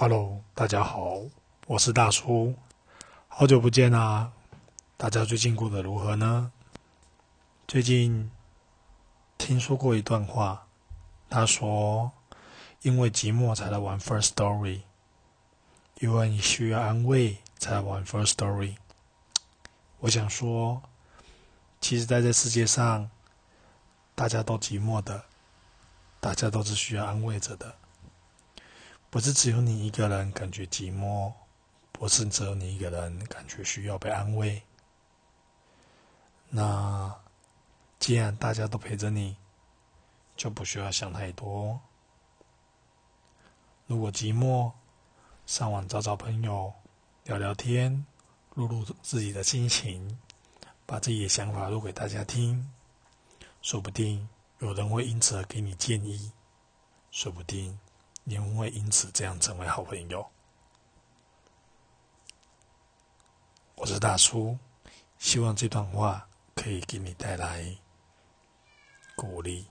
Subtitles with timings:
[0.00, 1.20] Hello，大家好，
[1.66, 2.54] 我是大叔，
[3.28, 4.32] 好久不见啦！
[4.96, 6.52] 大家最近过得如何呢？
[7.68, 8.30] 最近
[9.36, 10.66] 听说过一段话，
[11.28, 12.12] 他说
[12.80, 14.80] ：“因为寂寞才来玩 First Story，
[15.96, 18.76] 因为你需要安慰才来玩 First Story。”
[20.00, 20.80] 我想说，
[21.78, 23.10] 其实在这世界上，
[24.14, 25.24] 大家都寂寞的，
[26.20, 27.74] 大家都是需要安慰着的。
[29.10, 31.32] 不是只有你一个人感觉寂寞，
[31.90, 34.62] 不是只有你一个人感觉需要被安慰。
[36.48, 37.12] 那
[37.98, 39.36] 既然大家都陪着你，
[40.36, 41.80] 就不需要想太多。
[43.86, 44.70] 如果寂寞，
[45.44, 46.72] 上网找找朋友，
[47.24, 48.06] 聊聊天，
[48.54, 50.20] 录录自己的心情，
[50.86, 52.70] 把自己的想法录给大家听，
[53.60, 54.28] 说不定
[54.60, 56.30] 有人会因此而给你建议，
[57.10, 57.76] 说不定。
[58.30, 60.24] 你会因此这样成为好朋友。
[63.74, 64.56] 我是大叔，
[65.18, 67.76] 希望这段话可以给你带来
[69.16, 69.66] 鼓励。